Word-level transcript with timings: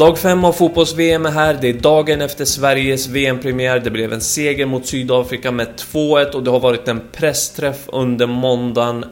Dag 0.00 0.18
5 0.18 0.44
av 0.44 0.52
fotbolls-VM 0.52 1.26
är 1.26 1.30
här. 1.30 1.58
Det 1.60 1.68
är 1.68 1.72
dagen 1.72 2.20
efter 2.20 2.44
Sveriges 2.44 3.08
VM-premiär. 3.08 3.78
Det 3.78 3.90
blev 3.90 4.12
en 4.12 4.20
seger 4.20 4.66
mot 4.66 4.86
Sydafrika 4.86 5.50
med 5.50 5.68
2-1 5.76 6.30
och 6.30 6.42
det 6.42 6.50
har 6.50 6.60
varit 6.60 6.88
en 6.88 7.00
pressträff 7.12 7.88
under 7.88 8.26
måndagen. 8.26 9.04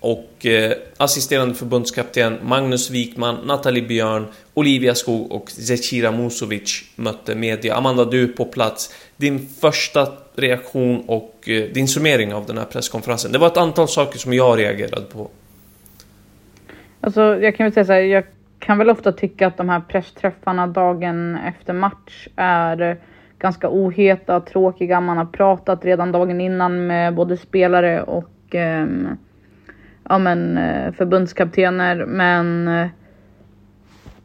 Och 0.00 0.46
eh, 0.46 0.72
assisterande 0.96 1.54
förbundskapten 1.54 2.38
Magnus 2.42 2.90
Wikman, 2.90 3.36
Nathalie 3.44 3.82
Björn, 3.82 4.26
Olivia 4.54 4.94
Skog 4.94 5.32
och 5.32 5.50
Zecira 5.50 6.12
Musovic 6.12 6.82
mötte 6.96 7.34
media. 7.34 7.74
Amanda, 7.74 8.04
du 8.04 8.22
är 8.22 8.28
på 8.28 8.44
plats. 8.44 8.94
Din 9.16 9.48
första 9.60 10.12
reaktion 10.36 11.04
och 11.06 11.48
eh, 11.48 11.62
din 11.62 11.88
summering 11.88 12.34
av 12.34 12.46
den 12.46 12.58
här 12.58 12.64
presskonferensen. 12.64 13.32
Det 13.32 13.38
var 13.38 13.46
ett 13.46 13.56
antal 13.56 13.88
saker 13.88 14.18
som 14.18 14.32
jag 14.32 14.58
reagerade 14.58 15.06
på. 15.06 15.30
Alltså, 17.00 17.20
jag 17.20 17.56
kan 17.56 17.64
väl 17.64 17.72
säga 17.72 17.84
så 17.84 17.92
här, 17.92 18.00
jag 18.00 18.24
kan 18.64 18.78
väl 18.78 18.90
ofta 18.90 19.12
tycka 19.12 19.46
att 19.46 19.56
de 19.56 19.68
här 19.68 19.80
pressträffarna 19.80 20.66
dagen 20.66 21.36
efter 21.36 21.72
match 21.72 22.28
är 22.36 22.98
ganska 23.38 23.68
oheta, 23.70 24.40
tråkiga. 24.40 25.00
Man 25.00 25.16
har 25.16 25.24
pratat 25.24 25.84
redan 25.84 26.12
dagen 26.12 26.40
innan 26.40 26.86
med 26.86 27.14
både 27.14 27.36
spelare 27.36 28.02
och 28.02 28.54
eh, 28.54 28.86
ja, 30.08 30.18
men, 30.18 30.58
eh, 30.58 30.92
förbundskaptener. 30.92 32.04
Men 32.06 32.68
eh, 32.68 32.88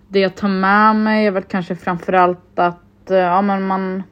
det 0.08 0.20
jag 0.20 0.36
tar 0.36 0.48
med 0.48 0.96
mig 0.96 1.26
är 1.26 1.32
väl 1.32 1.44
kanske 1.44 1.76
framförallt 1.76 2.60
att 2.60 3.12
eh, 3.12 3.18
ja, 3.18 3.42
men 3.42 3.68
man, 3.68 4.04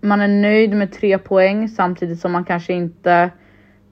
man 0.00 0.20
är 0.20 0.28
nöjd 0.28 0.74
med 0.76 0.92
tre 0.92 1.18
poäng 1.18 1.68
samtidigt 1.68 2.20
som 2.20 2.32
man 2.32 2.44
kanske 2.44 2.72
inte 2.72 3.30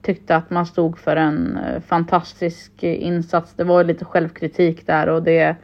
tyckte 0.01 0.35
att 0.35 0.49
man 0.49 0.65
stod 0.65 0.97
för 0.99 1.15
en 1.15 1.57
eh, 1.57 1.81
fantastisk 1.81 2.83
eh, 2.83 3.03
insats. 3.03 3.53
Det 3.55 3.63
var 3.63 3.83
lite 3.83 4.05
självkritik 4.05 4.87
där 4.87 5.09
och 5.09 5.23
det 5.23 5.55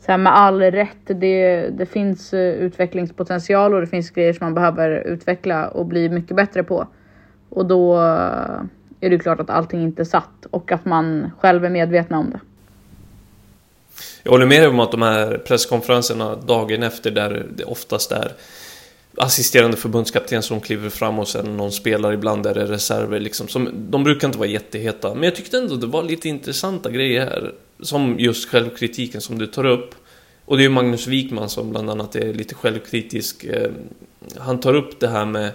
så 0.00 0.10
här 0.10 0.18
med 0.18 0.36
all 0.36 0.60
rätt. 0.60 1.06
Det, 1.06 1.68
det 1.68 1.86
finns 1.86 2.34
eh, 2.34 2.54
utvecklingspotential 2.54 3.74
och 3.74 3.80
det 3.80 3.86
finns 3.86 4.10
grejer 4.10 4.32
som 4.32 4.46
man 4.46 4.54
behöver 4.54 4.90
utveckla 4.90 5.68
och 5.68 5.86
bli 5.86 6.08
mycket 6.08 6.36
bättre 6.36 6.62
på. 6.62 6.86
Och 7.50 7.66
då 7.66 7.96
är 9.00 9.10
det 9.10 9.18
klart 9.18 9.40
att 9.40 9.50
allting 9.50 9.82
inte 9.82 10.02
är 10.02 10.04
satt 10.04 10.46
och 10.50 10.72
att 10.72 10.84
man 10.84 11.30
själv 11.38 11.64
är 11.64 11.70
medvetna 11.70 12.18
om 12.18 12.30
det. 12.30 12.40
Jag 14.22 14.32
håller 14.32 14.46
med 14.46 14.68
om 14.68 14.80
att 14.80 14.90
de 14.90 15.02
här 15.02 15.38
presskonferenserna 15.38 16.36
dagen 16.36 16.82
efter 16.82 17.10
där 17.10 17.46
det 17.56 17.64
oftast 17.64 18.12
är 18.12 18.32
assisterande 19.18 19.76
förbundskapten 19.76 20.42
som 20.42 20.60
kliver 20.60 20.90
fram 20.90 21.18
och 21.18 21.28
sen 21.28 21.56
någon 21.56 21.72
spelare, 21.72 22.14
ibland 22.14 22.46
är 22.46 22.54
det 22.54 22.66
reserver 22.66 23.20
liksom. 23.20 23.48
Som, 23.48 23.70
de 23.90 24.04
brukar 24.04 24.28
inte 24.28 24.38
vara 24.38 24.48
jätteheta. 24.48 25.14
Men 25.14 25.22
jag 25.22 25.36
tyckte 25.36 25.58
ändå 25.58 25.76
det 25.76 25.86
var 25.86 26.02
lite 26.02 26.28
intressanta 26.28 26.90
grejer 26.90 27.20
här. 27.20 27.54
Som 27.82 28.18
just 28.18 28.48
självkritiken 28.48 29.20
som 29.20 29.38
du 29.38 29.46
tar 29.46 29.66
upp. 29.66 29.94
Och 30.44 30.56
det 30.56 30.62
är 30.62 30.64
ju 30.64 30.70
Magnus 30.70 31.06
Wikman 31.06 31.48
som 31.48 31.70
bland 31.70 31.90
annat 31.90 32.16
är 32.16 32.34
lite 32.34 32.54
självkritisk. 32.54 33.44
Eh, 33.44 33.70
han 34.36 34.60
tar 34.60 34.74
upp 34.74 35.00
det 35.00 35.08
här 35.08 35.26
med 35.26 35.50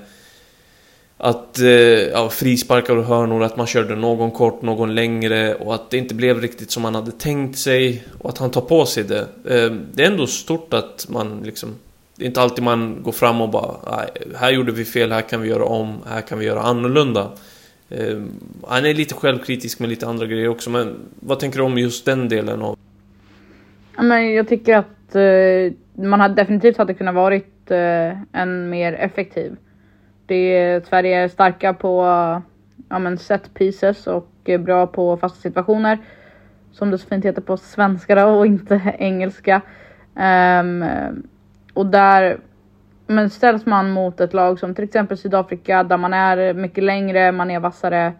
att 1.18 1.60
eh, 1.60 1.68
ja, 1.68 2.30
frisparkar 2.30 2.96
och 2.96 3.06
hörnor, 3.06 3.44
att 3.44 3.58
man 3.58 3.68
körde 3.68 3.96
någon 3.96 4.32
kort, 4.32 4.62
någon 4.62 4.96
längre 4.96 5.56
och 5.56 5.76
att 5.76 5.90
det 5.90 5.98
inte 5.98 6.16
blev 6.16 6.42
riktigt 6.42 6.72
som 6.72 6.84
man 6.84 6.96
hade 6.96 7.12
tänkt 7.12 7.60
sig 7.60 8.04
och 8.20 8.30
att 8.30 8.38
han 8.38 8.52
tar 8.52 8.62
på 8.62 8.86
sig 8.86 9.04
det. 9.04 9.20
Eh, 9.22 9.72
det 9.94 10.04
är 10.04 10.12
ändå 10.12 10.28
stort 10.28 10.74
att 10.74 11.06
man 11.10 11.42
liksom 11.44 11.76
det 12.16 12.24
är 12.24 12.28
inte 12.28 12.42
alltid 12.42 12.64
man 12.64 13.04
går 13.04 13.12
fram 13.12 13.42
och 13.42 13.50
bara 13.50 14.06
här 14.36 14.52
gjorde 14.52 14.72
vi 14.72 14.86
fel, 14.86 15.12
här 15.12 15.22
kan 15.22 15.42
vi 15.42 15.50
göra 15.50 15.66
om, 15.66 15.98
här 16.08 16.22
kan 16.22 16.40
vi 16.40 16.46
göra 16.46 16.62
annorlunda. 16.62 17.32
Eh, 17.90 18.22
han 18.68 18.86
är 18.86 18.94
lite 18.94 19.14
självkritisk 19.16 19.80
med 19.80 19.90
lite 19.90 20.08
andra 20.08 20.26
grejer 20.26 20.48
också, 20.48 20.70
men 20.70 20.96
vad 21.20 21.40
tänker 21.40 21.58
du 21.58 21.64
om 21.64 21.78
just 21.78 22.06
den 22.06 22.30
delen 22.30 22.62
av? 22.62 22.78
Men 23.98 24.34
jag 24.34 24.48
tycker 24.48 24.78
att 24.78 25.16
eh, 25.16 26.04
man 26.04 26.20
hade 26.20 26.36
definitivt 26.36 26.78
hade 26.78 26.94
kunnat 26.94 27.16
varit 27.16 27.72
eh, 27.72 28.18
en 28.32 28.70
mer 28.70 28.94
effektiv. 28.94 29.56
Det 30.26 30.58
är, 30.58 30.82
Sverige 30.82 31.24
är 31.24 31.28
starka 31.28 31.74
på 31.74 32.04
ja, 32.90 33.00
men 33.00 33.18
set 33.18 33.54
pieces 33.54 34.08
och 34.08 34.30
bra 34.60 34.88
på 34.88 35.18
fasta 35.18 35.42
situationer. 35.42 35.98
Som 36.72 36.92
det 36.92 36.98
så 36.98 37.08
fint 37.08 37.26
heter 37.26 37.42
på 37.42 37.58
svenska 37.58 38.28
och 38.28 38.46
inte 38.46 38.96
engelska. 39.00 39.62
Um, 40.16 40.84
och 41.74 41.86
där 41.86 42.40
men 43.08 43.30
ställs 43.30 43.66
man 43.66 43.92
mot 43.92 44.22
ett 44.22 44.34
lag 44.34 44.60
som 44.60 44.76
till 44.76 44.84
exempel 44.84 45.18
Sydafrika 45.18 45.84
där 45.84 45.98
man 45.98 46.14
är 46.14 46.54
mycket 46.54 46.84
längre, 46.84 47.32
man 47.32 47.52
är 47.52 47.60
vassare 47.60 48.14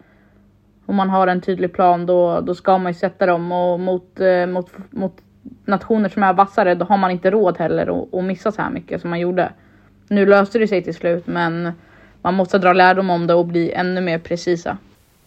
och 0.86 0.94
man 0.94 1.10
har 1.10 1.26
en 1.26 1.40
tydlig 1.40 1.72
plan 1.72 2.06
då, 2.06 2.40
då 2.40 2.54
ska 2.54 2.78
man 2.78 2.92
ju 2.92 2.98
sätta 2.98 3.26
dem 3.26 3.52
och 3.52 3.80
mot, 3.80 4.20
eh, 4.20 4.46
mot, 4.46 4.70
mot 4.90 5.12
nationer 5.64 6.08
som 6.08 6.22
är 6.22 6.32
vassare 6.32 6.74
då 6.74 6.84
har 6.84 6.96
man 6.96 7.10
inte 7.10 7.30
råd 7.30 7.58
heller 7.58 8.18
att 8.18 8.24
missa 8.24 8.52
så 8.52 8.62
här 8.62 8.70
mycket 8.70 9.00
som 9.00 9.10
man 9.10 9.20
gjorde. 9.20 9.52
Nu 10.08 10.26
löste 10.26 10.58
det 10.58 10.68
sig 10.68 10.82
till 10.82 10.94
slut 10.94 11.26
men 11.26 11.72
man 12.22 12.34
måste 12.34 12.58
dra 12.58 12.72
lärdom 12.72 13.10
om 13.10 13.26
det 13.26 13.34
och 13.34 13.46
bli 13.46 13.72
ännu 13.72 14.00
mer 14.00 14.18
precisa. 14.18 14.78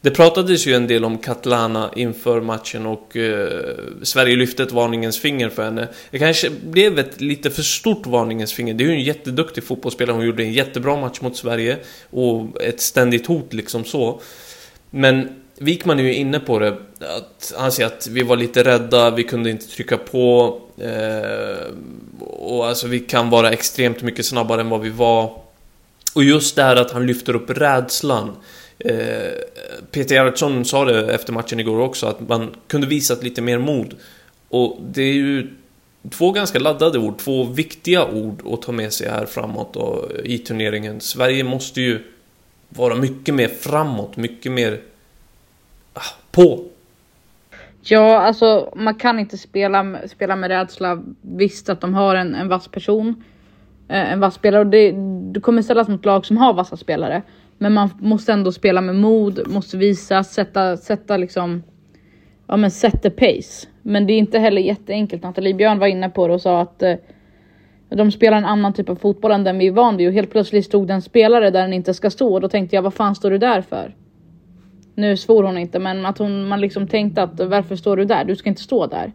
Det 0.02 0.12
pratades 0.12 0.68
ju 0.68 0.74
en 0.74 0.88
del 0.88 1.06
om 1.06 1.18
Katlana 1.18 1.92
inför 1.96 2.42
matchen 2.42 2.86
och 2.86 3.18
eh, 3.18 3.76
Sverige 4.02 4.36
lyfte 4.36 4.64
ett 4.64 4.72
varningens 4.72 5.20
finger 5.20 5.50
för 5.50 5.64
henne. 5.64 5.88
Det 6.12 6.20
kanske 6.20 6.50
blev 6.50 7.00
ett 7.00 7.22
lite 7.22 7.52
för 7.52 7.62
stort 7.62 8.06
varningens 8.06 8.54
finger. 8.54 8.74
Det 8.74 8.84
är 8.84 8.86
ju 8.86 8.94
en 8.94 9.04
jätteduktig 9.04 9.64
fotbollsspelare. 9.64 10.16
Hon 10.16 10.26
gjorde 10.26 10.44
en 10.44 10.54
jättebra 10.54 10.96
match 10.96 11.22
mot 11.22 11.38
Sverige 11.38 11.78
och 12.10 12.62
ett 12.62 12.82
ständigt 12.82 13.28
hot 13.28 13.54
liksom 13.54 13.86
så. 13.86 14.22
Men 14.90 15.30
Wikman 15.60 16.00
är 16.00 16.04
ju 16.04 16.14
inne 16.14 16.40
på 16.40 16.60
det. 16.60 16.78
Att 17.00 17.54
han 17.58 17.72
säger 17.72 17.88
att 17.88 18.08
vi 18.08 18.24
var 18.24 18.36
lite 18.36 18.64
rädda, 18.64 19.10
vi 19.10 19.24
kunde 19.24 19.50
inte 19.50 19.68
trycka 19.68 19.98
på. 19.98 20.60
Eh, 20.78 21.68
och 22.20 22.68
alltså 22.68 22.88
vi 22.88 23.00
kan 23.00 23.30
vara 23.30 23.52
extremt 23.52 24.02
mycket 24.02 24.26
snabbare 24.26 24.62
än 24.62 24.70
vad 24.70 24.82
vi 24.82 24.90
var. 24.90 25.42
Och 26.16 26.24
just 26.24 26.56
det 26.56 26.64
här 26.64 26.76
att 26.76 26.92
han 26.92 27.08
lyfter 27.08 27.36
upp 27.36 27.50
rädslan. 27.50 28.36
Eh, 28.80 29.32
Peter 29.92 30.16
Gerhardsson 30.16 30.66
sa 30.66 30.86
det 30.86 31.14
efter 31.14 31.34
matchen 31.34 31.60
igår 31.60 31.80
också, 31.80 32.08
att 32.08 32.20
man 32.20 32.56
kunde 32.68 32.88
visat 32.88 33.24
lite 33.24 33.42
mer 33.42 33.58
mod. 33.58 33.96
Och 34.50 34.78
det 34.82 35.02
är 35.02 35.14
ju 35.14 35.48
två 36.10 36.32
ganska 36.32 36.60
laddade 36.60 37.00
ord, 37.00 37.18
två 37.18 37.44
viktiga 37.44 38.06
ord 38.06 38.54
att 38.54 38.62
ta 38.62 38.72
med 38.72 38.94
sig 38.94 39.10
här 39.10 39.26
framåt 39.26 39.76
och 39.76 40.12
eh, 40.12 40.32
i 40.32 40.38
turneringen. 40.38 41.02
Sverige 41.02 41.44
måste 41.44 41.82
ju 41.82 42.04
vara 42.70 42.96
mycket 42.96 43.36
mer 43.36 43.48
framåt, 43.48 44.18
mycket 44.18 44.52
mer 44.52 44.82
ah, 45.94 46.02
på. 46.32 46.64
Ja, 47.82 48.20
alltså 48.20 48.74
man 48.76 48.96
kan 48.96 49.20
inte 49.20 49.38
spela, 49.38 50.08
spela 50.08 50.36
med 50.36 50.48
rädsla. 50.48 51.04
Visst 51.22 51.70
att 51.70 51.82
de 51.82 51.94
har 51.94 52.16
en, 52.16 52.36
en 52.36 52.48
vass 52.48 52.68
person 52.68 53.24
eh, 53.88 54.12
en 54.12 54.20
vass 54.20 54.36
spelare 54.36 54.62
och 54.62 54.68
det, 54.68 54.92
du 55.32 55.42
kommer 55.42 55.62
ställas 55.62 55.88
mot 55.88 56.06
lag 56.06 56.26
som 56.26 56.38
har 56.38 56.54
vassa 56.54 56.78
spelare. 56.78 57.22
Men 57.58 57.74
man 57.74 57.90
måste 58.00 58.34
ändå 58.34 58.52
spela 58.52 58.82
med 58.82 58.96
mod, 58.96 59.48
måste 59.48 59.78
visa, 59.78 60.24
sätta, 60.24 60.78
sätta 60.78 61.18
liksom, 61.18 61.64
ja 62.48 62.58
men 62.58 62.72
sätta 62.72 63.10
pace. 63.10 63.68
Men 63.82 64.08
det 64.08 64.14
är 64.14 64.18
inte 64.18 64.40
heller 64.40 64.62
jätteenkelt. 64.62 65.24
Nathalie 65.24 65.54
Björn 65.54 65.80
var 65.80 65.88
inne 65.88 66.10
på 66.10 66.28
det 66.28 66.34
och 66.34 66.42
sa 66.42 66.62
att 66.62 66.84
eh, 66.84 66.96
de 67.90 68.12
spelar 68.12 68.38
en 68.38 68.46
annan 68.46 68.74
typ 68.74 68.90
av 68.90 68.96
fotboll 68.96 69.32
än 69.32 69.44
den 69.44 69.58
vi 69.58 69.68
är 69.68 69.72
van 69.72 69.98
vid 69.98 70.08
och 70.08 70.14
helt 70.14 70.32
plötsligt 70.32 70.66
stod 70.66 70.88
den 70.88 71.02
spelare 71.02 71.50
där 71.50 71.62
den 71.62 71.74
inte 71.74 71.94
ska 71.94 72.10
stå 72.10 72.34
och 72.34 72.42
då 72.42 72.50
tänkte 72.50 72.76
jag 72.76 72.84
vad 72.84 72.94
fan 72.94 73.16
står 73.16 73.32
du 73.32 73.38
där 73.38 73.62
för? 73.62 73.96
Nu 74.96 75.18
svor 75.18 75.44
hon 75.44 75.58
inte 75.58 75.80
men 75.80 76.06
att 76.06 76.18
hon, 76.18 76.48
man 76.48 76.62
liksom 76.62 76.88
tänkte 76.88 77.24
att 77.24 77.40
varför 77.40 77.76
står 77.76 77.98
du 77.98 78.06
där? 78.06 78.26
Du 78.26 78.36
ska 78.36 78.50
inte 78.50 78.62
stå 78.62 78.88
där. 78.88 79.14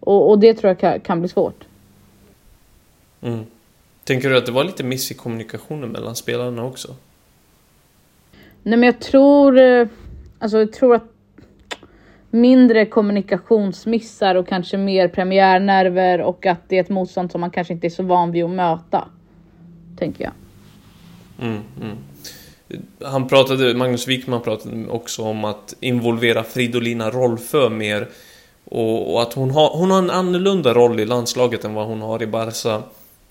Och, 0.00 0.30
och 0.30 0.38
det 0.38 0.54
tror 0.54 0.68
jag 0.68 0.78
kan, 0.78 1.00
kan 1.00 1.20
bli 1.20 1.28
svårt. 1.28 1.64
Mm. 3.20 3.44
Tänker 4.04 4.30
du 4.30 4.38
att 4.38 4.46
det 4.46 4.52
var 4.52 4.64
lite 4.64 4.84
miss 4.84 5.10
i 5.10 5.14
kommunikationen 5.14 5.88
mellan 5.88 6.16
spelarna 6.16 6.64
också? 6.64 6.94
Nej 8.68 8.78
men 8.78 8.86
jag 8.86 9.00
tror, 9.00 9.58
eh, 9.58 9.86
alltså 10.38 10.58
jag 10.58 10.72
tror 10.72 10.94
att 10.94 11.04
mindre 12.30 12.86
kommunikationsmissar 12.86 14.34
och 14.34 14.48
kanske 14.48 14.76
mer 14.76 15.08
premiärnerver 15.08 16.20
och 16.20 16.46
att 16.46 16.68
det 16.68 16.76
är 16.76 16.80
ett 16.80 16.88
motstånd 16.88 17.32
som 17.32 17.40
man 17.40 17.50
kanske 17.50 17.74
inte 17.74 17.86
är 17.86 17.90
så 17.90 18.02
van 18.02 18.32
vid 18.32 18.44
att 18.44 18.50
möta. 18.50 19.08
Tänker 19.98 20.24
jag. 20.24 20.32
Mm, 21.48 21.60
mm. 21.82 21.96
Han 23.04 23.28
pratade, 23.28 23.74
Magnus 23.74 24.08
Wikman 24.08 24.42
pratade 24.42 24.86
också 24.88 25.22
om 25.22 25.44
att 25.44 25.74
involvera 25.80 26.44
Fridolina 26.44 27.10
Rolfö 27.10 27.68
mer. 27.68 28.08
Och, 28.64 29.14
och, 29.14 29.22
att 29.22 29.32
hon 29.32 29.50
har, 29.50 29.78
hon 29.78 29.90
har 29.90 29.98
en 29.98 30.10
annorlunda 30.10 30.74
roll 30.74 31.00
i 31.00 31.04
landslaget 31.04 31.64
än 31.64 31.74
vad 31.74 31.86
hon 31.86 32.00
har 32.00 32.22
i 32.22 32.26
Barca. 32.26 32.82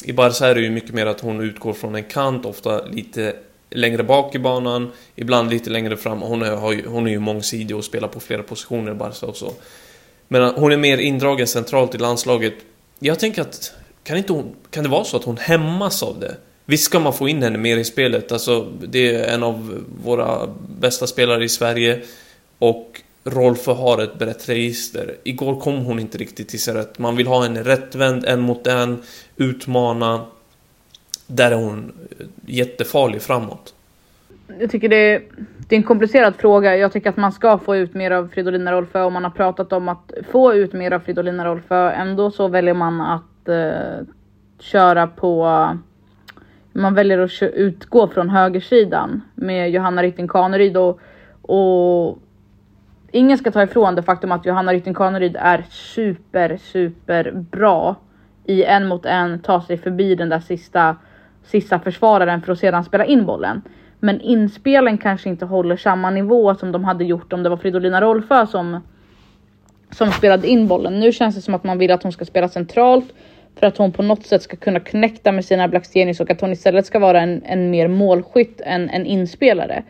I 0.06 0.14
Barca 0.14 0.48
är 0.48 0.56
det 0.56 0.62
ju 0.62 0.70
mycket 0.70 0.94
mer 0.94 1.06
att 1.06 1.22
hon 1.22 1.42
utgår 1.42 1.74
från 1.74 1.96
en 1.96 2.04
kant, 2.04 2.46
ofta 2.46 2.86
lite 2.86 3.36
längre 3.70 4.04
bak 4.04 4.36
i 4.36 4.40
banan, 4.40 4.92
ibland 5.16 5.50
lite 5.50 5.70
längre 5.70 5.98
fram. 5.98 6.22
Hon 6.22 6.42
är, 6.42 6.86
hon 6.88 7.08
är 7.08 7.12
ju 7.12 7.20
mångsidig 7.20 7.78
och 7.78 7.86
spelar 7.86 8.08
på 8.08 8.20
flera 8.20 8.44
positioner 8.44 8.92
i 8.92 8.96
Barca 8.96 9.26
och 9.26 9.38
så. 9.38 9.54
Men 10.28 10.44
eh, 10.44 10.54
hon 10.56 10.72
är 10.72 10.78
mer 10.78 10.98
indragen 10.98 11.48
centralt 11.48 11.96
i 11.96 11.98
landslaget. 11.98 12.54
Jag 13.00 13.20
tänker 13.20 13.42
att, 13.42 13.74
kan, 14.04 14.18
inte 14.18 14.34
hon, 14.34 14.56
kan 14.70 14.84
det 14.84 14.90
vara 14.90 15.04
så 15.04 15.18
att 15.18 15.24
hon 15.24 15.38
hämmas 15.38 16.04
av 16.04 16.20
det? 16.20 16.36
Visst 16.66 16.84
ska 16.84 17.00
man 17.00 17.14
få 17.14 17.30
in 17.30 17.44
henne 17.44 17.58
mer 17.58 17.78
i 17.78 17.86
spelet, 17.86 18.32
alltså 18.32 18.68
det 18.88 19.16
är 19.16 19.34
en 19.34 19.44
av 19.44 19.84
våra 20.04 20.56
bästa 20.80 21.08
spelare 21.08 21.44
i 21.44 21.50
Sverige. 21.50 22.02
Och 22.60 23.02
Rolfö 23.24 23.72
har 23.72 24.02
ett 24.02 24.20
brett 24.20 24.50
register. 24.50 25.16
Igår 25.24 25.60
kom 25.60 25.86
hon 25.86 26.00
inte 26.00 26.18
riktigt 26.18 26.50
till 26.50 26.62
sig 26.62 26.74
rätt. 26.74 27.00
Man 27.00 27.16
vill 27.16 27.28
ha 27.28 27.44
henne 27.44 27.64
rättvänd, 27.64 28.26
en 28.26 28.42
mot 28.42 28.68
en, 28.68 29.04
utmana. 29.36 30.26
Där 31.28 31.52
är 31.52 31.56
hon 31.56 31.94
jättefarlig 32.46 33.22
framåt. 33.22 33.74
Jag 34.60 34.72
tycker 34.72 34.90
det 34.90 34.96
är, 34.96 35.22
det 35.68 35.76
är 35.76 35.78
en 35.78 35.84
komplicerad 35.84 36.36
fråga. 36.36 36.78
Jag 36.78 36.92
tycker 36.92 37.10
att 37.10 37.18
man 37.18 37.32
ska 37.32 37.58
få 37.58 37.76
ut 37.76 37.94
mer 37.94 38.12
av 38.12 38.28
Fridolina 38.28 38.72
Rolfö 38.72 39.02
och 39.02 39.12
man 39.12 39.24
har 39.24 39.32
pratat 39.32 39.74
om 39.74 39.90
att 39.90 40.12
få 40.32 40.54
ut 40.54 40.74
mer 40.74 40.92
av 40.92 41.00
Fridolina 41.00 41.46
Rolfö. 41.46 41.92
Ändå 41.92 42.32
så 42.32 42.48
väljer 42.48 42.74
man 42.74 43.02
att 43.02 43.50
eh, 43.50 44.06
köra 44.60 45.08
på 45.08 45.48
man 46.78 46.96
väljer 46.96 47.20
att 47.20 47.42
utgå 47.42 48.08
från 48.08 48.30
högersidan 48.30 49.22
med 49.36 49.72
Johanna 49.72 50.04
Rytting 50.04 50.28
Kaneryd 50.28 50.78
och, 50.78 51.00
och 51.42 52.20
ingen 53.12 53.38
ska 53.38 53.52
ta 53.52 53.64
ifrån 53.64 53.96
det 53.96 54.04
faktum 54.04 54.32
att 54.32 54.46
Johanna 54.46 54.74
Rytting 54.74 54.94
Kaneryd 54.94 55.36
är 55.40 55.66
super, 55.70 56.58
super 56.58 57.32
bra 57.32 57.96
i 58.46 58.64
en 58.64 58.88
mot 58.88 59.06
en, 59.06 59.40
ta 59.40 59.62
sig 59.62 59.78
förbi 59.78 60.16
den 60.16 60.30
där 60.30 60.40
sista, 60.40 60.96
sista 61.48 61.80
försvararen 61.80 62.42
för 62.42 62.52
att 62.52 62.60
sedan 62.60 62.84
spela 62.84 63.06
in 63.06 63.26
bollen. 63.26 63.62
Men 64.00 64.22
inspelen 64.22 64.98
kanske 64.98 65.30
inte 65.30 65.46
håller 65.46 65.78
samma 65.78 66.10
nivå 66.10 66.56
som 66.56 66.72
de 66.72 66.84
hade 66.84 67.04
gjort 67.04 67.34
om 67.34 67.44
det 67.44 67.50
var 67.50 67.58
Fridolina 67.58 68.02
Rolfö 68.02 68.48
som, 68.48 68.82
som 69.92 70.12
spelade 70.12 70.48
in 70.48 70.68
bollen. 70.68 71.00
Nu 71.00 71.12
känns 71.12 71.36
det 71.36 71.42
som 71.42 71.54
att 71.54 71.64
man 71.64 71.78
vill 71.78 71.92
att 71.92 72.04
hon 72.04 72.12
ska 72.12 72.26
spela 72.26 72.50
centralt 72.50 73.14
för 73.60 73.68
att 73.68 73.78
hon 73.78 73.92
på 73.92 74.04
något 74.04 74.26
sätt 74.26 74.42
ska 74.42 74.58
kunna 74.58 74.80
connecta 74.80 75.32
med 75.32 75.46
sina 75.46 75.68
Blackstenius 75.68 76.20
och 76.20 76.32
att 76.32 76.42
hon 76.42 76.52
istället 76.52 76.86
ska 76.86 77.00
vara 77.00 77.22
en, 77.22 77.44
en 77.46 77.70
mer 77.70 77.88
målskytt 77.88 78.62
än 78.62 78.90
en 78.90 79.06
inspelare. 79.06 79.84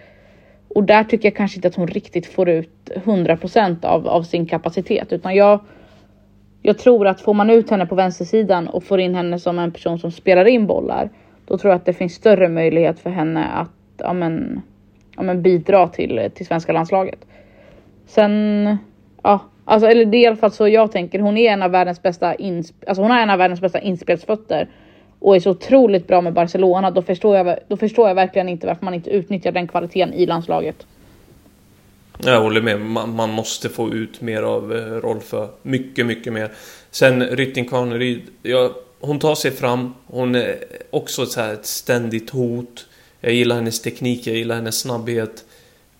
Och 0.67 0.83
där 0.83 1.03
tycker 1.03 1.27
jag 1.27 1.35
kanske 1.35 1.57
inte 1.57 1.67
att 1.67 1.75
hon 1.75 1.87
riktigt 1.87 2.25
får 2.25 2.49
ut 2.49 2.91
100% 2.95 3.85
av, 3.85 4.07
av 4.07 4.23
sin 4.23 4.45
kapacitet 4.45 5.13
utan 5.13 5.35
jag, 5.35 5.59
jag 6.61 6.77
tror 6.77 7.07
att 7.07 7.21
får 7.21 7.33
man 7.33 7.49
ut 7.49 7.69
henne 7.69 7.85
på 7.85 7.95
vänstersidan 7.95 8.67
och 8.67 8.83
får 8.83 8.99
in 8.99 9.15
henne 9.15 9.39
som 9.39 9.59
en 9.59 9.71
person 9.71 9.99
som 9.99 10.11
spelar 10.11 10.45
in 10.45 10.67
bollar, 10.67 11.09
då 11.47 11.57
tror 11.57 11.71
jag 11.71 11.79
att 11.79 11.85
det 11.85 11.93
finns 11.93 12.13
större 12.13 12.49
möjlighet 12.49 12.99
för 12.99 13.09
henne 13.09 13.45
att 13.45 13.69
ja, 13.97 14.13
men, 14.13 14.61
ja, 15.15 15.23
men 15.23 15.41
bidra 15.41 15.87
till, 15.87 16.29
till 16.35 16.45
svenska 16.45 16.73
landslaget. 16.73 17.25
Sen, 18.05 18.77
ja, 19.23 19.39
alltså, 19.65 19.87
eller 19.87 20.05
det 20.05 20.17
är 20.17 20.21
i 20.21 20.27
alla 20.27 20.35
fall 20.35 20.51
så 20.51 20.67
jag 20.67 20.91
tänker. 20.91 21.19
Hon 21.19 21.37
är 21.37 21.53
en 21.53 21.63
av 21.63 21.71
världens 21.71 22.01
bästa, 22.01 22.35
alltså 22.87 23.01
hon 23.01 23.11
har 23.11 23.19
en 23.19 23.29
av 23.29 23.37
världens 23.37 23.61
bästa 23.61 23.79
inspelsfötter 23.79 24.67
och 25.19 25.35
är 25.35 25.39
så 25.39 25.51
otroligt 25.51 26.07
bra 26.07 26.21
med 26.21 26.33
Barcelona. 26.33 26.91
Då 26.91 27.01
förstår 27.01 27.37
jag, 27.37 27.57
då 27.67 27.77
förstår 27.77 28.07
jag 28.07 28.15
verkligen 28.15 28.49
inte 28.49 28.67
varför 28.67 28.85
man 28.85 28.93
inte 28.93 29.09
utnyttjar 29.09 29.51
den 29.51 29.67
kvaliteten 29.67 30.13
i 30.13 30.25
landslaget. 30.25 30.85
Jag 32.25 32.41
håller 32.41 32.61
med. 32.61 32.81
Man, 32.81 33.15
man 33.15 33.29
måste 33.29 33.69
få 33.69 33.93
ut 33.93 34.21
mer 34.21 34.43
av 34.43 34.73
eh, 34.73 34.77
Rolfö. 34.77 35.47
Mycket, 35.61 36.05
mycket 36.05 36.33
mer. 36.33 36.51
Sen 36.91 37.23
Rytting 37.23 37.65
Kaneryd. 37.65 38.21
Jag 38.43 38.71
hon 38.99 39.19
tar 39.19 39.35
sig 39.35 39.51
fram. 39.51 39.93
Hon 40.07 40.35
är 40.35 40.63
också 40.89 41.23
ett, 41.23 41.31
så 41.31 41.41
här, 41.41 41.53
ett 41.53 41.65
ständigt 41.65 42.29
hot. 42.29 42.85
Jag 43.19 43.33
gillar 43.33 43.55
hennes 43.55 43.81
teknik, 43.81 44.27
jag 44.27 44.35
gillar 44.35 44.55
hennes 44.55 44.79
snabbhet. 44.79 45.45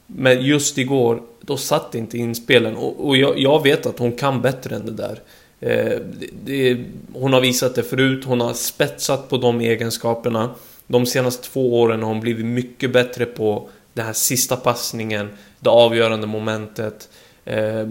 Men 0.08 0.42
just 0.46 0.78
igår, 0.78 1.22
då 1.42 1.58
satt 1.58 1.96
inte 1.96 2.18
inspelen. 2.18 2.76
Och, 2.76 3.08
och 3.08 3.18
jag, 3.18 3.40
jag, 3.40 3.64
vet 3.64 3.86
att 3.86 4.00
hon 4.00 4.12
kan 4.12 4.42
bättre 4.42 4.76
än 4.76 4.86
det 4.86 4.92
där. 4.92 5.20
Eh, 5.60 6.00
det, 6.20 6.30
det, 6.46 6.84
hon 7.14 7.34
har 7.34 7.42
visat 7.42 7.76
det 7.76 7.84
förut, 7.84 8.26
hon 8.26 8.42
har 8.42 8.54
spetsat 8.54 9.30
på 9.30 9.38
de 9.38 9.62
egenskaperna. 9.62 10.50
De 10.88 11.06
senaste 11.06 11.44
två 11.44 11.82
åren 11.82 12.04
har 12.04 12.10
hon 12.10 12.20
blivit 12.20 12.46
mycket 12.46 12.94
bättre 12.94 13.26
på 13.26 13.70
den 13.94 14.06
här 14.06 14.14
sista 14.14 14.56
passningen, 14.56 15.30
det 15.60 15.70
avgörande 15.70 16.28
momentet. 16.28 17.10
Eh, 17.48 17.88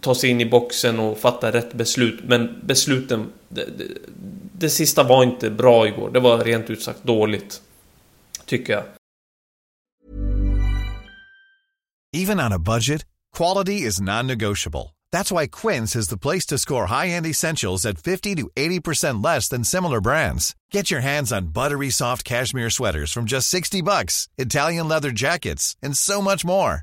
ta 0.00 0.14
sig 0.14 0.30
in 0.30 0.40
i 0.40 0.46
boxen 0.46 0.98
och 0.98 1.18
fatta 1.18 1.52
rätt 1.52 1.74
beslut. 1.74 2.20
Men 2.24 2.60
besluten... 2.62 3.32
Det, 3.48 3.64
det, 3.78 3.84
det 4.58 4.70
sista 4.70 5.02
var 5.02 5.22
inte 5.22 5.50
bra 5.50 5.88
igår. 5.88 6.10
Det 6.10 6.20
var 6.20 6.38
rent 6.38 6.70
ut 6.70 6.82
sagt 6.82 7.04
dåligt. 7.04 7.62
Tycker 8.46 8.72
jag. 8.72 8.84
Even 12.16 12.40
on 12.40 12.52
a 12.52 12.58
budget, 12.58 13.06
quality 13.36 13.86
is 13.86 14.00
non-negotiable. 14.00 14.94
That's 15.12 15.32
why 15.32 15.48
Quince 15.48 15.96
is 15.96 16.08
the 16.08 16.18
place 16.18 16.46
to 16.46 16.58
score 16.58 16.86
high-end 16.86 17.26
essentials 17.26 17.86
at 17.86 17.98
50 17.98 18.36
to 18.36 18.50
80% 18.56 19.24
less 19.24 19.48
than 19.48 19.64
similar 19.64 20.00
brands. 20.00 20.54
Get 20.72 20.90
your 20.90 21.00
hands 21.00 21.32
on 21.32 21.52
buttery 21.52 21.90
soft 21.90 22.24
cashmere 22.24 22.70
sweaters 22.70 23.12
from 23.12 23.24
just 23.24 23.48
60 23.48 23.82
bucks, 23.82 24.28
Italian 24.38 24.88
leather 24.88 25.10
jackets, 25.10 25.76
and 25.82 25.96
so 25.96 26.22
much 26.22 26.44
more. 26.44 26.82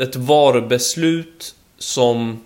ett 0.00 0.16
VAR-beslut 0.16 1.54
som... 1.78 2.40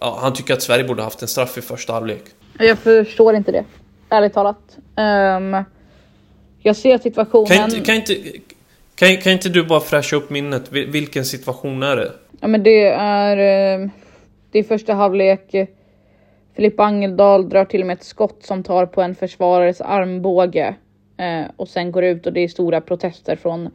Ja, 0.00 0.18
han 0.20 0.32
tycker 0.34 0.54
att 0.54 0.62
Sverige 0.62 0.84
borde 0.84 1.02
haft 1.02 1.22
en 1.22 1.28
straff 1.28 1.58
i 1.58 1.60
första 1.60 1.92
halvlek. 1.92 2.22
Jag 2.58 2.78
förstår 2.78 3.34
inte 3.34 3.52
det, 3.52 3.64
ärligt 4.08 4.32
talat. 4.32 4.78
Um, 4.96 5.64
jag 6.58 6.76
ser 6.76 6.98
situationen... 6.98 7.46
Kan 7.46 7.64
inte, 7.64 7.80
kan, 7.80 7.94
inte, 7.94 8.16
kan, 8.94 9.16
kan 9.16 9.32
inte 9.32 9.48
du 9.48 9.64
bara 9.64 9.80
fräscha 9.80 10.16
upp 10.16 10.30
minnet? 10.30 10.72
Vilken 10.72 11.24
situation 11.24 11.82
är 11.82 11.96
det? 11.96 12.12
Ja 12.40 12.48
men 12.48 12.62
det 12.62 12.88
är, 12.88 13.36
eh, 13.36 13.88
det 14.50 14.58
är 14.58 14.62
första 14.62 14.94
halvlek. 14.94 15.54
Filippa 16.56 16.84
Angeldal 16.84 17.48
drar 17.48 17.64
till 17.64 17.80
och 17.80 17.86
med 17.86 17.94
ett 17.94 18.04
skott 18.04 18.38
som 18.42 18.62
tar 18.62 18.86
på 18.86 19.02
en 19.02 19.14
försvarares 19.14 19.80
armbåge 19.80 20.74
eh, 21.16 21.50
och 21.56 21.68
sen 21.68 21.92
går 21.92 22.04
ut 22.04 22.26
och 22.26 22.32
det 22.32 22.40
är 22.40 22.48
stora 22.48 22.80
protester 22.80 23.36
från 23.36 23.70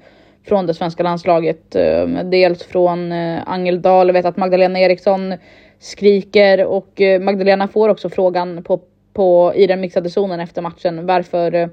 från 0.50 0.66
det 0.66 0.74
svenska 0.74 1.04
landslaget. 1.04 1.76
Eh, 1.76 2.08
dels 2.08 2.64
från 2.64 3.12
eh, 3.12 3.42
Angeldal, 3.46 4.08
jag 4.08 4.14
vet 4.14 4.26
att 4.26 4.38
Magdalena 4.38 4.80
Eriksson 4.80 5.34
skriker 5.80 6.66
och 6.66 7.02
eh, 7.02 7.22
Magdalena 7.22 7.68
får 7.68 7.90
också 7.90 8.10
frågan 8.10 8.64
på, 8.64 8.82
på, 9.14 9.54
i 9.56 9.68
den 9.68 9.82
mixade 9.82 10.10
zonen 10.10 10.40
efter 10.40 10.62
matchen. 10.62 11.06
Varför, 11.06 11.70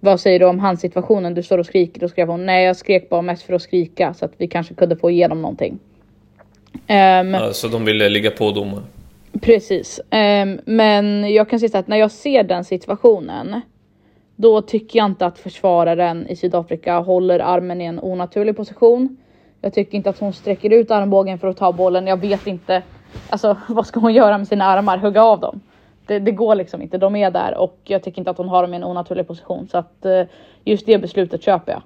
vad 0.00 0.20
säger 0.20 0.38
du 0.38 0.44
om 0.46 0.58
hans 0.58 0.80
situationen? 0.80 1.34
Du 1.34 1.42
står 1.42 1.58
och 1.58 1.66
skriker. 1.66 2.00
Då 2.00 2.08
skrev 2.08 2.28
hon, 2.28 2.46
nej 2.46 2.64
jag 2.64 2.76
skrek 2.76 3.08
bara 3.08 3.22
mest 3.22 3.42
för 3.42 3.54
att 3.54 3.62
skrika 3.62 4.14
så 4.14 4.24
att 4.24 4.32
vi 4.36 4.48
kanske 4.48 4.74
kunde 4.74 4.96
få 4.96 5.10
igenom 5.10 5.42
någonting. 5.42 5.78
Um, 6.88 7.34
ja, 7.34 7.52
så 7.52 7.68
de 7.68 7.84
ville 7.84 8.08
ligga 8.08 8.30
på 8.30 8.50
domaren? 8.50 8.84
Precis, 9.40 10.00
um, 10.10 10.60
men 10.64 11.34
jag 11.34 11.50
kan 11.50 11.60
säga 11.60 11.78
att 11.78 11.88
när 11.88 11.96
jag 11.96 12.10
ser 12.10 12.42
den 12.42 12.64
situationen 12.64 13.60
då 14.40 14.62
tycker 14.62 14.98
jag 14.98 15.06
inte 15.06 15.26
att 15.26 15.38
försvararen 15.38 16.26
i 16.28 16.36
Sydafrika 16.36 16.98
håller 16.98 17.38
armen 17.38 17.80
i 17.80 17.84
en 17.84 18.00
onaturlig 18.00 18.56
position. 18.56 19.16
Jag 19.60 19.74
tycker 19.74 19.96
inte 19.96 20.10
att 20.10 20.18
hon 20.18 20.32
sträcker 20.32 20.72
ut 20.72 20.90
armbågen 20.90 21.38
för 21.38 21.48
att 21.48 21.56
ta 21.56 21.72
bollen. 21.72 22.06
Jag 22.06 22.16
vet 22.16 22.46
inte, 22.46 22.82
alltså 23.28 23.56
vad 23.68 23.86
ska 23.86 24.00
hon 24.00 24.12
göra 24.14 24.38
med 24.38 24.48
sina 24.48 24.64
armar? 24.64 24.98
Hugga 24.98 25.22
av 25.22 25.40
dem? 25.40 25.60
Det, 26.06 26.18
det 26.18 26.30
går 26.30 26.54
liksom 26.54 26.82
inte. 26.82 26.98
De 26.98 27.16
är 27.16 27.30
där 27.30 27.56
och 27.56 27.78
jag 27.84 28.02
tycker 28.02 28.18
inte 28.18 28.30
att 28.30 28.38
hon 28.38 28.48
har 28.48 28.62
dem 28.62 28.74
i 28.74 28.76
en 28.76 28.84
onaturlig 28.84 29.26
position 29.26 29.68
så 29.68 29.78
att 29.78 30.04
eh, 30.04 30.22
just 30.64 30.86
det 30.86 30.98
beslutet 30.98 31.42
köper 31.42 31.72
jag. 31.72 31.82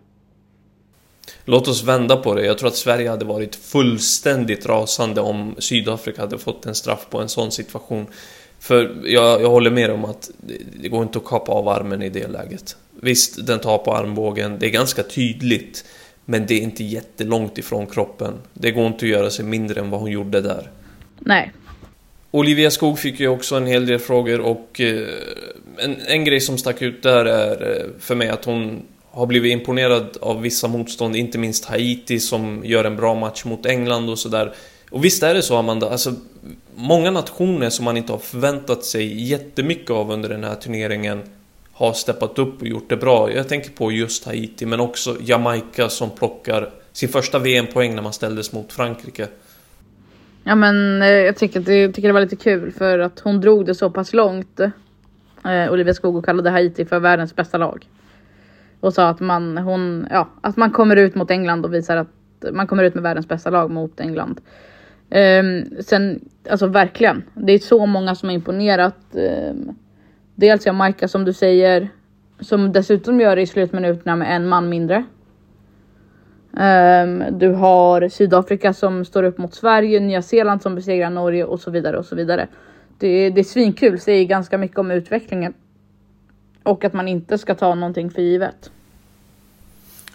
Låt 1.44 1.68
oss 1.68 1.84
vända 1.84 2.16
på 2.16 2.34
det. 2.34 2.46
Jag 2.46 2.58
tror 2.58 2.68
att 2.68 2.76
Sverige 2.76 3.11
hade 3.11 3.25
varit 3.25 3.56
fullständigt 3.56 4.66
rasande 4.66 5.20
om 5.20 5.54
Sydafrika 5.58 6.23
hade 6.23 6.38
fått 6.38 6.66
en 6.66 6.75
straff 6.75 7.06
på 7.11 7.20
en 7.20 7.28
sån 7.28 7.50
situation. 7.50 8.06
För 8.64 8.97
jag, 9.04 9.42
jag 9.42 9.50
håller 9.50 9.71
med 9.71 9.90
om 9.90 10.04
att 10.04 10.30
det, 10.40 10.59
det, 10.83 10.88
går 10.88 11.02
inte 11.02 11.18
att 11.18 11.25
kapa 11.25 11.52
av 11.52 11.68
armen 11.68 12.02
i 12.02 12.09
det 12.09 12.28
läget. 12.28 12.76
Visst, 13.00 13.47
den 13.47 13.59
tar 13.59 13.78
på 13.78 13.94
armbågen. 13.94 14.59
Det 14.59 14.66
är 14.66 14.71
ganska 14.71 15.02
tydligt. 15.02 15.85
Men 16.25 16.47
det 16.47 16.54
är 16.54 16.61
inte 16.61 16.85
jättelångt 16.85 17.59
ifrån 17.59 17.87
kroppen. 17.87 18.35
Det 18.54 18.71
går 18.71 18.87
inte 18.87 19.04
att 19.04 19.11
göra 19.11 19.30
sig 19.30 19.44
mindre 19.44 19.80
än 19.80 19.90
vad 19.90 20.00
hon 20.00 20.11
gjorde 20.11 20.40
där. 20.40 20.71
Nej. 21.18 21.52
Olivia 22.30 22.71
Skog 22.71 22.99
fick 22.99 23.21
ju 23.21 23.28
också 23.28 23.56
en 23.56 23.66
hel 23.66 23.87
del 23.87 23.99
frågor 23.99 24.40
och 24.40 24.80
eh, 24.80 25.09
en, 25.78 25.97
en 26.06 26.25
grej 26.25 26.40
som 26.40 26.59
stack 26.59 26.83
ut 26.83 27.02
där 27.02 27.25
är 27.25 27.76
eh, 27.76 27.87
för 28.00 28.14
mig 28.14 28.28
att 28.28 28.44
hon 28.44 28.83
har 29.11 29.26
blivit 29.26 29.52
imponerad 29.52 30.16
av 30.21 30.40
vissa 30.40 30.68
motstånd, 30.68 31.16
inte 31.16 31.38
minst 31.38 31.64
Haiti 31.64 32.21
som 32.21 32.62
gör 32.64 32.85
en 32.85 32.97
bra 32.97 33.14
match 33.14 33.44
mot 33.44 33.66
England 33.66 34.11
och 34.11 34.18
sådär. 34.18 34.54
Och 34.90 35.04
visst 35.04 35.23
är 35.23 35.35
det 35.35 35.42
så 35.42 35.56
Amanda, 35.56 35.90
alltså 35.90 36.14
många 36.76 37.11
nationer 37.11 37.71
som 37.71 37.85
man 37.85 37.97
inte 37.97 38.12
har 38.12 38.19
förväntat 38.19 38.85
sig 38.85 39.31
jättemycket 39.31 39.90
av 39.90 40.11
under 40.11 40.28
den 40.28 40.45
här 40.45 40.54
turneringen 40.54 41.23
har 41.73 41.93
steppat 41.93 42.38
upp 42.38 42.61
och 42.61 42.66
gjort 42.66 42.88
det 42.88 42.97
bra. 42.97 43.33
Jag 43.33 43.49
tänker 43.49 43.71
på 43.71 43.93
just 43.93 44.26
Haiti, 44.26 44.66
men 44.66 44.81
också 44.81 45.16
Jamaica 45.21 45.88
som 45.88 46.11
plockar 46.11 46.71
sin 46.93 47.09
första 47.09 47.38
VM-poäng 47.38 47.95
när 47.95 48.02
man 48.02 48.12
ställdes 48.12 48.52
mot 48.52 48.73
Frankrike. 48.73 49.28
Ja 50.45 50.54
men 50.54 51.02
eh, 51.02 51.09
jag 51.09 51.37
tycker, 51.37 51.61
att 51.61 51.66
det, 51.66 51.76
jag 51.76 51.95
tycker 51.95 52.09
det 52.09 52.14
var 52.14 52.21
lite 52.21 52.37
kul 52.37 52.73
för 52.73 52.99
att 52.99 53.21
hon 53.21 53.40
drog 53.40 53.66
det 53.66 53.75
så 53.75 53.90
pass 53.90 54.12
långt. 54.12 54.61
Eh, 55.45 55.73
Olivia 55.73 55.95
Skog 55.95 56.16
och 56.16 56.25
kallade 56.25 56.50
Haiti 56.50 56.85
för 56.85 57.00
världens 57.00 57.37
bästa 57.37 57.59
lag. 57.59 57.88
Och 58.81 58.95
sa 58.95 59.09
att 59.09 59.21
man, 59.21 59.59
hon, 59.59 60.07
ja, 60.11 60.28
att 60.40 60.57
man 60.57 60.71
kommer 60.71 60.97
ut 60.97 61.14
mot 61.14 61.31
England 61.31 61.64
och 61.64 61.75
visar 61.75 61.97
att 61.97 62.09
man 62.52 62.66
kommer 62.66 62.85
ut 62.85 62.95
med 62.95 63.02
världens 63.02 63.28
bästa 63.28 63.50
lag 63.50 63.71
mot 63.71 64.00
England. 64.00 64.40
Um, 65.14 65.83
sen, 65.83 66.28
alltså 66.50 66.66
verkligen, 66.66 67.25
det 67.35 67.52
är 67.52 67.59
så 67.59 67.87
många 67.87 68.14
som 68.14 68.28
har 68.28 68.35
imponerat. 68.35 68.97
Um, 69.12 69.76
dels 70.35 70.66
Jamaica 70.66 71.09
som 71.09 71.25
du 71.25 71.33
säger, 71.33 71.88
som 72.40 72.73
dessutom 72.73 73.21
gör 73.21 73.37
det 73.37 73.42
i 73.42 73.47
slutminuterna 73.47 74.16
med 74.16 74.37
en 74.37 74.49
man 74.49 74.68
mindre. 74.68 75.04
Um, 76.52 77.25
du 77.38 77.49
har 77.49 78.09
Sydafrika 78.09 78.73
som 78.73 79.04
står 79.04 79.23
upp 79.23 79.38
mot 79.38 79.54
Sverige, 79.54 80.00
Nya 80.00 80.23
Zeeland 80.23 80.62
som 80.62 80.75
besegrar 80.75 81.11
Norge 81.11 81.44
och 81.44 81.61
så 81.61 81.71
vidare 81.71 81.99
och 81.99 82.06
så 82.06 82.16
vidare. 82.16 82.49
Det, 82.99 83.30
det 83.30 83.40
är 83.40 83.44
svinkul, 83.44 84.00
säger 84.00 84.25
ganska 84.25 84.59
mycket 84.59 84.78
om 84.78 84.90
utvecklingen. 84.90 85.54
Och 86.62 86.85
att 86.85 86.92
man 86.92 87.09
inte 87.09 87.38
ska 87.38 87.54
ta 87.54 87.75
någonting 87.75 88.11
för 88.11 88.23
givet. 88.23 88.71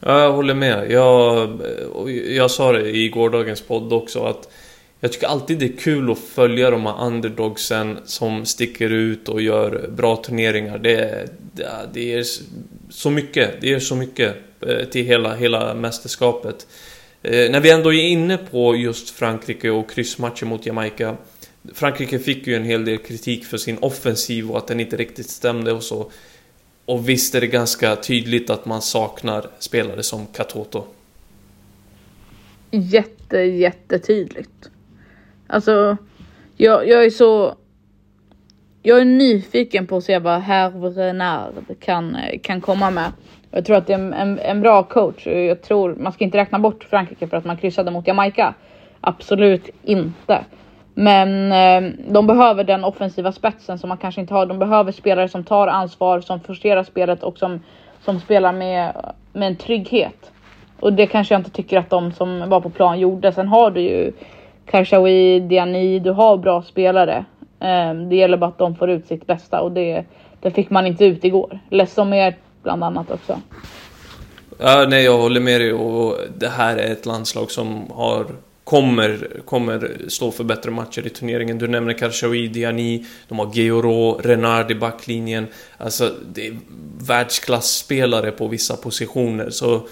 Ja, 0.02 0.20
jag 0.20 0.32
håller 0.32 0.54
med. 0.54 0.92
Jag, 0.92 1.50
jag 2.30 2.52
sa 2.52 2.72
det 2.72 2.90
i 2.90 3.10
gårdagens 3.10 3.62
podd 3.62 3.94
också 3.94 4.24
att 4.24 4.52
jag 5.00 5.12
tycker 5.12 5.28
alltid 5.28 5.60
det 5.60 5.66
är 5.66 5.78
kul 5.78 6.12
att 6.12 6.20
följa 6.20 6.72
de 6.72 6.86
här 6.86 7.06
underdogsen 7.06 8.00
som 8.06 8.46
sticker 8.46 8.90
ut 8.90 9.30
och 9.30 9.42
gör 9.42 9.90
bra 9.96 10.16
turneringar. 10.16 10.78
Det, 10.78 11.30
det, 11.54 11.70
det 11.94 12.14
är 12.14 12.26
så 12.90 13.10
mycket, 13.10 13.62
det 13.62 13.74
är 13.74 13.80
så 13.80 13.96
mycket 13.96 14.36
eh, 14.62 14.86
till 14.86 15.06
hela, 15.06 15.36
hela 15.36 15.74
mästerskapet. 15.74 16.68
Eh, 17.22 17.52
när 17.52 17.60
vi 17.60 17.72
ändå 17.72 17.94
är 17.94 18.04
inne 18.04 18.38
på 18.38 18.76
just 18.76 19.10
Frankrike 19.10 19.70
och 19.70 19.90
kryssmatchen 19.92 20.48
mot 20.48 20.66
Jamaica. 20.66 21.18
Frankrike 21.74 22.20
fick 22.20 22.48
ju 22.48 22.56
en 22.56 22.64
hel 22.64 22.86
del 22.86 22.98
kritik 22.98 23.46
för 23.46 23.58
sin 23.58 23.78
offensiv 23.78 24.52
och 24.52 24.58
att 24.58 24.68
den 24.68 24.80
inte 24.80 24.98
riktigt 24.98 25.30
stämde 25.30 25.72
och 25.72 25.84
så. 25.84 26.12
Och 26.86 27.10
visst 27.10 27.36
är 27.36 27.42
det 27.42 27.48
ganska 27.48 27.96
tydligt 27.96 28.50
att 28.50 28.66
man 28.66 28.82
saknar 28.82 29.50
spelare 29.60 30.04
som 30.04 30.28
Katoto. 30.28 30.86
Jätte, 32.72 33.38
jättetydligt. 33.38 34.70
Alltså, 35.50 35.98
jag, 36.58 36.88
jag 36.88 37.06
är 37.06 37.10
så... 37.10 37.56
Jag 38.82 39.00
är 39.02 39.06
nyfiken 39.06 39.88
på 39.88 39.98
att 39.98 40.04
se 40.04 40.20
vad 40.20 40.42
Herr 40.42 40.92
Renard 40.96 41.54
kan, 41.80 42.18
kan 42.44 42.62
komma 42.62 42.92
med. 42.92 43.12
Jag 43.52 43.66
tror 43.66 43.78
att 43.78 43.88
det 43.88 43.94
är 43.94 43.98
en, 43.98 44.14
en, 44.14 44.40
en, 44.40 44.62
bra 44.62 44.84
coach. 44.84 45.28
Jag 45.28 45.62
tror, 45.62 45.96
man 45.96 46.12
ska 46.12 46.24
inte 46.24 46.38
räkna 46.38 46.60
bort 46.60 46.84
Frankrike 46.84 47.28
för 47.28 47.38
att 47.38 47.46
man 47.46 47.58
kryssade 47.58 47.92
mot 47.92 48.08
Jamaica. 48.08 48.54
Absolut 49.02 49.70
inte. 49.84 50.46
Men 50.94 51.52
eh, 51.52 51.92
de 52.08 52.28
behöver 52.28 52.64
den 52.64 52.84
offensiva 52.84 53.32
spetsen 53.32 53.80
som 53.80 53.90
man 53.90 53.98
kanske 53.98 54.22
inte 54.22 54.34
har. 54.34 54.46
De 54.46 54.60
behöver 54.60 54.92
spelare 54.92 55.30
som 55.30 55.44
tar 55.44 55.68
ansvar, 55.68 56.22
som 56.22 56.40
forcerar 56.40 56.84
spelet 56.84 57.24
och 57.24 57.38
som, 57.38 57.60
som 58.02 58.20
spelar 58.20 58.54
med, 58.54 59.14
med 59.34 59.48
en 59.48 59.56
trygghet. 59.56 60.32
Och 60.80 60.94
det 60.94 61.08
kanske 61.08 61.34
jag 61.34 61.40
inte 61.40 61.52
tycker 61.52 61.78
att 61.80 61.90
de 61.90 62.12
som 62.12 62.50
var 62.50 62.62
på 62.62 62.70
plan 62.70 63.00
gjorde. 63.00 63.32
Sen 63.32 63.48
har 63.48 63.72
du 63.72 63.82
ju 63.82 64.12
Karshawi, 64.72 65.40
Diani, 65.40 66.00
du 66.00 66.12
har 66.12 66.38
bra 66.38 66.64
spelare. 66.64 67.26
Ehm, 67.60 68.10
det 68.10 68.16
gäller 68.16 68.38
bara 68.38 68.50
att 68.50 68.58
de 68.58 68.76
får 68.76 68.90
ut 68.90 69.08
sitt 69.08 69.28
bästa 69.28 69.62
och 69.62 69.72
det, 69.72 70.06
det 70.40 70.52
fick 70.52 70.70
man 70.70 70.88
inte 70.88 71.06
ut 71.06 71.24
igår. 71.24 71.60
Lessomer 71.70 72.36
bland 72.64 72.84
annat 72.84 73.12
också. 73.12 73.42
Ja, 74.60 74.86
nej, 74.90 75.04
jag 75.04 75.18
håller 75.18 75.42
med 75.42 75.62
dig 75.62 75.74
och 75.74 76.18
det 76.38 76.48
här 76.48 76.78
är 76.78 76.92
ett 76.92 77.06
landslag 77.06 77.52
som 77.52 77.92
har 77.92 78.26
kommer, 78.70 79.42
kommer 79.46 79.92
stå 80.08 80.32
för 80.32 80.44
bättre 80.44 80.72
matcher 80.72 81.08
i 81.08 81.10
turneringen. 81.10 81.58
Du 81.58 81.68
nämner 81.68 81.94
Karshawi, 81.94 82.48
Diani, 82.48 83.06
de 83.28 83.40
har 83.40 83.52
Georo, 83.54 84.14
Renard 84.24 84.72
i 84.72 84.76
backlinjen. 84.76 85.48
Alltså, 85.78 86.12
det 86.34 86.48
är 86.48 86.58
världsklasspelare 87.08 88.32
på 88.32 88.48
vissa 88.48 88.78
positioner. 88.78 89.50
Så 89.50 89.88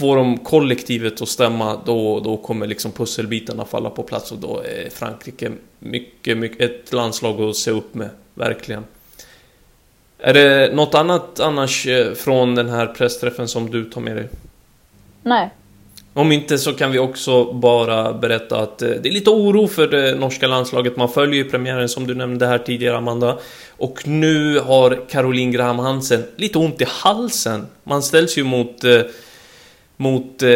får 0.00 0.16
de 0.16 0.38
kollektivet 0.38 1.22
att 1.22 1.28
stämma 1.28 1.80
då, 1.86 2.20
då 2.20 2.36
kommer 2.36 2.66
liksom 2.66 2.92
pusselbitarna 2.92 3.64
falla 3.64 3.90
på 3.90 4.02
plats 4.02 4.32
och 4.32 4.38
då 4.38 4.62
är 4.64 4.90
Frankrike 4.90 5.52
mycket, 5.78 6.38
mycket 6.38 6.60
ett 6.60 6.92
landslag 6.92 7.40
att 7.40 7.56
se 7.56 7.70
upp 7.70 7.94
med, 7.94 8.10
verkligen. 8.34 8.84
Är 10.18 10.34
det 10.34 10.74
något 10.74 10.94
annat 10.94 11.40
annars 11.40 11.86
eh, 11.86 12.14
från 12.14 12.54
den 12.54 12.68
här 12.68 12.86
pressträffen 12.86 13.48
som 13.48 13.70
du 13.70 13.84
tar 13.84 14.00
med 14.00 14.16
dig? 14.16 14.28
Nej. 15.22 15.50
Om 16.12 16.32
inte 16.32 16.58
så 16.58 16.72
kan 16.72 16.92
vi 16.92 16.98
också 16.98 17.52
bara 17.52 18.12
berätta 18.12 18.60
att 18.60 18.82
eh, 18.82 18.88
det 18.88 19.08
är 19.08 19.12
lite 19.12 19.30
oro 19.30 19.66
för 19.68 19.88
det 19.88 20.14
norska 20.14 20.46
landslaget. 20.46 20.96
Man 20.96 21.08
följer 21.08 21.44
ju 21.44 21.50
premiären 21.50 21.88
som 21.88 22.06
du 22.06 22.14
nämnde 22.14 22.46
här 22.46 22.58
tidigare 22.58 22.96
Amanda. 22.96 23.38
Och 23.70 24.08
nu 24.08 24.58
har 24.58 25.08
Caroline 25.10 25.52
Graham 25.52 25.78
Hansen 25.78 26.24
lite 26.36 26.58
ont 26.58 26.80
i 26.80 26.86
halsen. 26.88 27.66
Man 27.84 28.02
ställs 28.02 28.38
ju 28.38 28.44
mot 28.44 28.84
eh, 28.84 29.00
mot 30.00 30.42
eh, 30.42 30.50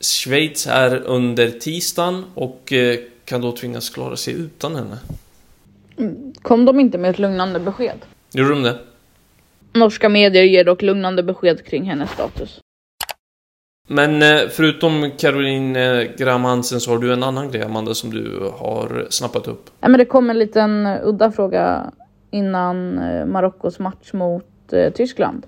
Schweiz 0.00 0.66
här 0.66 1.02
under 1.06 1.50
tisdagen 1.50 2.24
och 2.34 2.72
eh, 2.72 2.98
kan 3.24 3.40
då 3.40 3.52
tvingas 3.52 3.90
klara 3.90 4.16
sig 4.16 4.34
utan 4.34 4.76
henne. 4.76 4.98
Kom 6.42 6.64
de 6.64 6.80
inte 6.80 6.98
med 6.98 7.10
ett 7.10 7.18
lugnande 7.18 7.60
besked? 7.60 7.98
Gjorde 8.32 8.50
de 8.50 8.62
det? 8.62 8.78
Norska 9.72 10.08
medier 10.08 10.42
ger 10.42 10.64
dock 10.64 10.82
lugnande 10.82 11.22
besked 11.22 11.64
kring 11.66 11.84
hennes 11.84 12.10
status. 12.10 12.60
Men 13.88 14.22
eh, 14.22 14.48
förutom 14.50 15.10
Caroline 15.18 15.76
eh, 15.76 16.08
Graham 16.18 16.44
Hansen 16.44 16.80
så 16.80 16.90
har 16.90 16.98
du 16.98 17.12
en 17.12 17.22
annan 17.22 17.50
grej 17.50 17.62
Amanda 17.62 17.94
som 17.94 18.10
du 18.10 18.50
har 18.58 19.06
snappat 19.10 19.48
upp. 19.48 19.70
Ja 19.80 19.88
men 19.88 19.98
det 19.98 20.04
kom 20.04 20.30
en 20.30 20.38
liten 20.38 20.86
udda 20.86 21.32
fråga 21.32 21.90
innan 22.30 22.98
eh, 22.98 23.26
Marockos 23.26 23.78
match 23.78 24.12
mot 24.12 24.44
Tyskland 24.94 25.46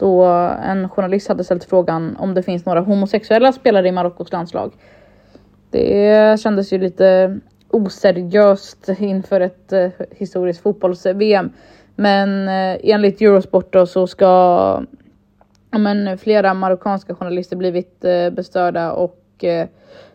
då 0.00 0.24
en 0.64 0.88
journalist 0.88 1.28
hade 1.28 1.44
ställt 1.44 1.64
frågan 1.64 2.16
om 2.16 2.34
det 2.34 2.42
finns 2.42 2.66
några 2.66 2.80
homosexuella 2.80 3.52
spelare 3.52 3.88
i 3.88 3.92
Marockos 3.92 4.32
landslag. 4.32 4.72
Det 5.70 6.40
kändes 6.40 6.72
ju 6.72 6.78
lite 6.78 7.38
oseriöst 7.68 8.88
inför 8.98 9.40
ett 9.40 9.72
eh, 9.72 9.88
historiskt 10.10 10.62
fotbolls-VM. 10.62 11.52
Men 11.96 12.48
eh, 12.48 12.80
enligt 12.82 13.20
Eurosport 13.20 13.72
då 13.72 13.86
så 13.86 14.06
ska 14.06 14.26
ja, 15.70 15.78
men, 15.78 16.18
flera 16.18 16.54
marockanska 16.54 17.14
journalister 17.14 17.56
blivit 17.56 18.04
eh, 18.04 18.30
bestörda 18.30 18.92
och 18.92 19.16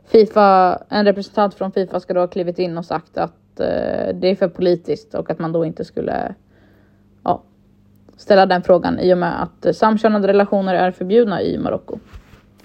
Fifa, 0.08 0.82
en 0.89 1.06
representant 1.06 1.54
från 1.54 1.72
Fifa 1.72 2.00
ska 2.00 2.13
då 2.13 2.20
ha 2.20 2.27
klivit 2.27 2.60
in 2.60 2.77
och 2.77 2.86
sagt 2.86 3.18
att 3.18 3.34
det 4.13 4.27
är 4.27 4.36
för 4.36 4.48
politiskt 4.48 5.13
och 5.13 5.30
att 5.30 5.39
man 5.39 5.51
då 5.51 5.65
inte 5.65 5.86
skulle 5.86 6.36
ställa 8.17 8.45
den 8.45 8.63
frågan 8.63 9.00
i 9.00 9.13
och 9.13 9.17
med 9.17 9.41
att 9.41 9.65
eh, 9.65 9.74
samkönade 9.74 10.27
relationer 10.27 10.75
är 10.75 10.91
förbjudna 10.91 11.41
i 11.41 11.57
Marocko. 11.57 12.00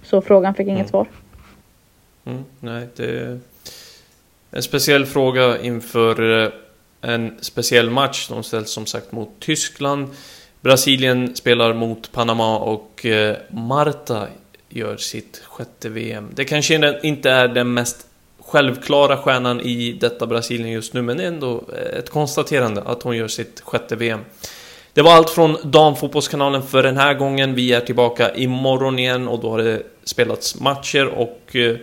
Så 0.03 0.21
frågan 0.21 0.55
fick 0.55 0.67
inget 0.67 0.79
Mm. 0.79 0.89
svar. 0.89 1.07
Mm, 2.25 2.45
nej, 2.61 2.89
det 2.97 3.05
är 3.21 3.39
en 4.51 4.63
speciell 4.63 5.07
fråga 5.07 5.59
inför 5.61 6.43
eh, 6.45 6.51
en 7.01 7.39
speciell 7.41 7.91
match. 7.91 8.29
De 8.29 8.43
ställs 8.43 8.71
som 8.71 8.87
sagt 8.87 9.13
mot 9.13 9.29
Tyskland. 9.39 10.09
Brasilien 10.61 11.37
spelar 11.37 11.73
mot 11.75 12.13
Panama 12.13 12.59
och 12.59 13.07
eh, 13.07 13.37
Marta 13.51 14.27
gör 14.69 14.97
sitt 14.97 15.43
sjätte 15.47 15.89
VM. 15.89 16.29
Det 16.35 16.45
kanske 16.45 16.99
inte 17.03 17.31
är 17.31 17.49
den 17.49 17.75
mest 17.75 18.07
självklara 18.41 19.17
stjärnan 19.17 19.61
i 19.61 19.93
detta 19.93 20.27
Brasilien 20.27 20.71
just 20.71 20.95
nu, 20.95 21.03
men 21.03 21.17
det 21.17 21.23
är 21.23 21.29
ändå 21.29 21.65
ett 21.99 22.11
konstaterande 22.11 22.83
att 22.83 23.03
hon 23.03 23.17
gör 23.17 23.29
sitt 23.29 23.61
sjätte 23.61 23.97
VM. 23.97 24.21
Det 24.95 25.03
var 25.03 25.13
allt 25.13 25.31
från 25.31 25.57
Damfotbollskanalen 25.65 26.63
för 26.63 26.83
den 26.83 26.97
här 26.97 27.15
gången. 27.15 27.55
Vi 27.55 27.73
är 27.73 27.81
tillbaka 27.81 28.35
imorgon 28.35 28.99
igen 28.99 29.29
och 29.29 29.41
då 29.41 29.51
har 29.51 29.59
det 29.59 29.83
spelats 30.05 30.61
matcher 30.61 31.07
och 31.07 31.57
eh, 31.57 31.77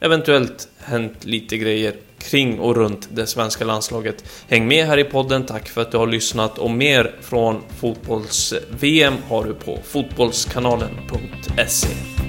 eventuellt 0.00 0.68
hänt 0.78 1.24
lite 1.24 1.56
grejer 1.56 1.94
kring 2.18 2.60
och 2.60 2.76
runt 2.76 3.08
det 3.12 3.26
svenska 3.26 3.64
landslaget. 3.64 4.24
Häng 4.48 4.68
med 4.68 4.86
här 4.86 4.98
i 4.98 5.04
podden, 5.04 5.46
tack 5.46 5.68
för 5.68 5.82
att 5.82 5.90
du 5.90 5.98
har 5.98 6.06
lyssnat 6.06 6.58
och 6.58 6.70
mer 6.70 7.14
från 7.20 7.62
fotbolls-VM 7.80 9.14
har 9.28 9.44
du 9.44 9.54
på 9.54 9.78
fotbollskanalen.se. 9.84 12.27